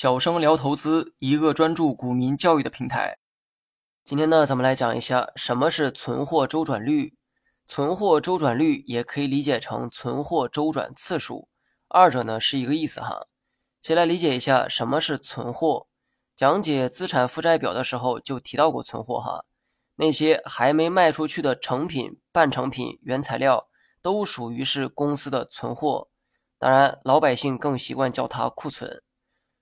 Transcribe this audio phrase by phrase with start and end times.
[0.00, 3.18] 小生聊投资，一个专注股民教育的平台。
[4.04, 7.16] 今天呢，咱们来讲一下什么是存货周转率。
[7.66, 11.48] 存货周转率也可以理解成存货周转次数，
[11.88, 13.26] 二者呢是一个意思哈。
[13.82, 15.88] 先来理解一下什么是存货。
[16.36, 19.46] 讲解资产负债表的时候就提到过存货哈，
[19.96, 23.66] 那些还没卖出去的成品、半成品、原材料
[24.00, 26.06] 都属于是公司的存货。
[26.56, 29.02] 当然，老百姓更习惯叫它库存。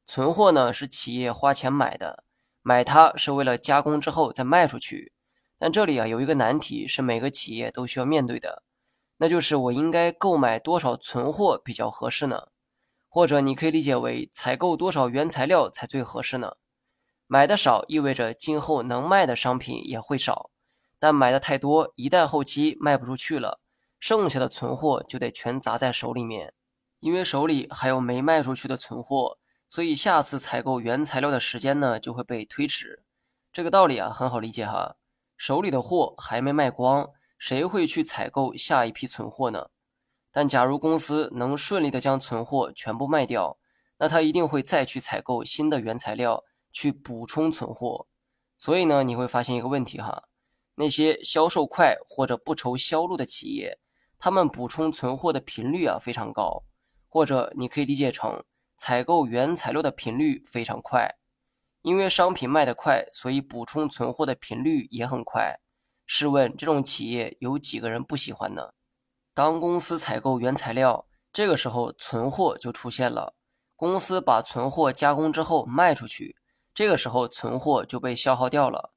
[0.06, 2.22] 存货呢是企业花钱买的，
[2.62, 5.12] 买它是为了加工之后再卖出去。
[5.58, 8.62] 但这里啊有一个难题是每个企业都需要面对的，
[9.16, 12.48] 那就是我应该购买多少存货比较合适呢？
[13.08, 16.52] 或者你可以理解为采购多少原材料才最合适呢？
[17.26, 20.50] 买的少意味着今后能卖的商品也会少，
[21.00, 23.60] 但买的太多，一旦后期卖不出去了，
[23.98, 26.54] 剩下的存货就得全砸在手里面。
[27.00, 29.38] 因为手里还有没卖出去的存货，
[29.68, 33.02] 所以下次采购原材料的时间呢就会被推迟。
[33.52, 34.96] 这个道理啊很好理解哈，
[35.36, 39.70] 手里的货还没卖光，谁会去采购下一批存货呢？
[40.30, 43.58] 但假如公司能顺利的将存货全部卖掉，
[43.98, 48.06] 那他一定会再去采购新的原材料去补充存货。
[48.58, 50.24] 所以呢，你会发现一个问题哈，
[50.74, 53.78] 那些销售快或者不愁销路的企业，
[54.18, 56.62] 他们补充存货的频率啊非常高。
[57.08, 58.44] 或者你可以理解成
[58.76, 61.16] 采购原材料的频率非常快，
[61.82, 65.60] 因为商品卖得快，所以补充存货的频率也很快。
[66.04, 68.72] 试问这种企业有几个人不喜欢呢？
[69.34, 73.34] 当公司采购原材料，这个时候存货就出现了。
[73.74, 76.36] 公司把存货加工之后卖出去，
[76.74, 78.92] 这个时候存货就被消耗掉了。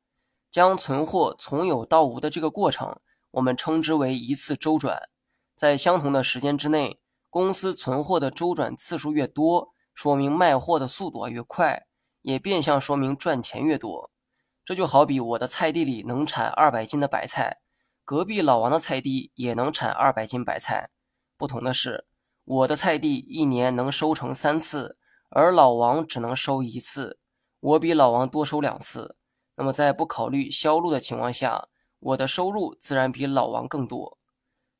[0.51, 2.99] 将存货从有到无的这个过程，
[3.31, 5.09] 我们称之为一次周转，
[5.55, 6.99] 在相同的时间之内。
[7.29, 11.85] 公司存货的周转次数越多，说明卖货的速度越快，
[12.21, 14.11] 也变相说明赚钱越多。
[14.65, 17.57] 这就好比我的菜地里能产二百斤的白菜，
[18.05, 20.89] 隔壁老王的菜地也能产二百斤白菜。
[21.37, 22.05] 不同的是，
[22.45, 24.97] 我的菜地一年能收成三次，
[25.29, 27.19] 而老王只能收一次，
[27.59, 29.15] 我比老王多收两次。
[29.55, 31.67] 那么在不考虑销路的情况下，
[31.99, 34.18] 我的收入自然比老王更多。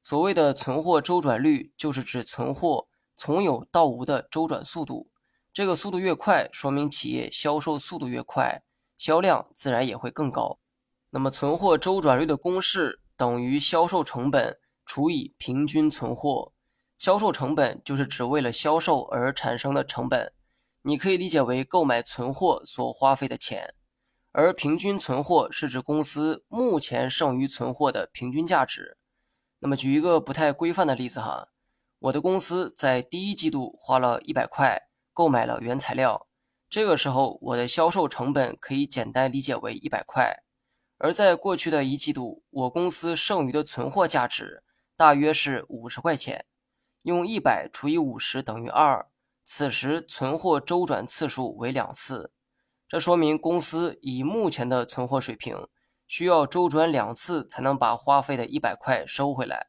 [0.02, 2.88] 所谓的存货周转率，就是指存货
[3.18, 5.12] 从有到无的周转速度。
[5.54, 8.62] 这个速度越快，说明企业销售速度越快，
[8.98, 10.60] 销量自然也会更高。
[11.10, 16.54] 那么，存货周转率的公式等于销售成本除以平均存货。
[16.98, 20.32] 销售成本就是指为了销售而产生的成本，
[20.84, 23.74] 你可以理解为购买存货所花费的钱。
[24.32, 28.99] 而平均存货是指公司目前剩余存货的平均价值。
[29.60, 31.50] 那么举一个不太规范的例子哈，
[32.00, 36.28] 我的公司在第一季度花了一百块购买了原材料，
[36.70, 40.44] 这个时候我的销售成本可以简单理解为一百块，
[40.98, 44.64] 而在过去的一季度，我公司剩余的存货价值
[44.96, 46.46] 大约是五十块钱，
[47.02, 49.10] 用一百除以五十等于二，
[49.44, 52.32] 此时存货周转次数为两次，
[52.88, 55.68] 这说明公司以目前的存货水平。
[56.10, 59.68] 需要周转两次才能把花费的一百块收回来。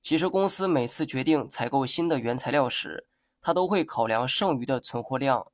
[0.00, 3.10] 其实公司每次决定采购新的原材料时，
[3.42, 5.52] 它都会考量剩余的存货量。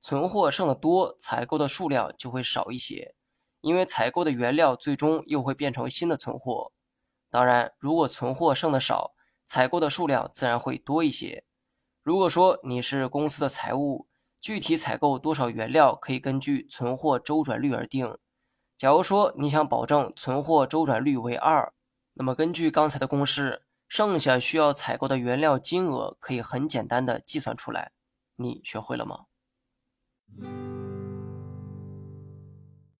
[0.00, 3.16] 存货剩的多，采购的数量就会少一些，
[3.60, 6.70] 因为采购的原料最终又会变成新的存货。
[7.28, 11.44] 当然，如果存货剩的少，采购的数量自然会多一些。
[12.04, 14.06] 如果说你是公司的财务，
[14.40, 18.16] 具体采购多少原料可以根据存货周转率而定。
[18.76, 21.72] 假如说你想保证存货周转率为二，
[22.12, 27.92] 那么根据刚才的公式，剩下需要采购的原料金额可以很简单的计算出来。
[28.36, 29.26] 你学会了吗？